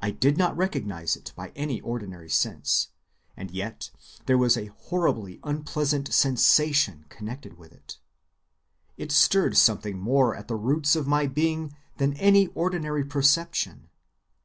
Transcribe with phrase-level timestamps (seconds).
[0.00, 2.90] I did not recognize it by any ordinary sense,
[3.36, 3.90] and yet
[4.26, 7.98] there was a horribly unpleasant 'sensation' connected with it.
[8.96, 13.88] It stirred something more at the roots of my being than any ordinary perception.